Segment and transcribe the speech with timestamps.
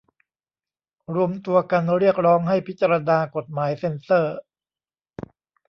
[1.15, 4.37] รวมตัวกันเรียกร้องให้พิจารณากฎหมายเซ็นเซอร์